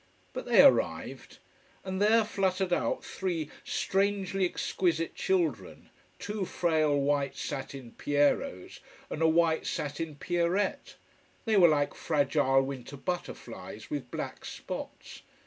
But 0.33 0.45
they 0.47 0.63
arrived. 0.63 1.37
And 1.85 2.01
there 2.01 2.25
fluttered 2.25 2.73
out 2.73 3.05
three 3.05 3.51
strangely 3.63 4.45
exquisite 4.45 5.13
children, 5.13 5.91
two 6.17 6.43
frail, 6.45 6.99
white 6.99 7.35
satin 7.37 7.91
Pierrots 7.91 8.79
and 9.11 9.21
a 9.21 9.27
white 9.27 9.67
satin 9.67 10.15
Pierrette. 10.15 10.95
They 11.45 11.55
were 11.55 11.67
like 11.69 11.93
fragile 11.93 12.63
winter 12.63 12.97
butterflies 12.97 13.91
with 13.91 14.09
black 14.09 14.43
spots. 14.43 15.21